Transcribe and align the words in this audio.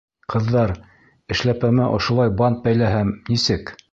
Ҡыҙҙар, 0.33 0.71
эшләпәмә 1.35 1.91
ошолай 1.99 2.33
бант 2.41 2.65
бәйләһәм, 2.67 3.15
нисек? 3.31 3.75